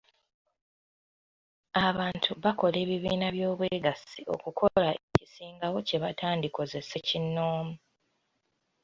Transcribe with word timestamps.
Abantu 1.87 2.31
bakola 2.43 2.77
ebibiina 2.83 3.27
by'obwegassi 3.35 4.21
okukola 4.33 4.89
ekisingawo 5.05 5.77
kye 5.87 5.97
batandikoze 6.03 6.77
ssekinnoomu. 6.81 7.75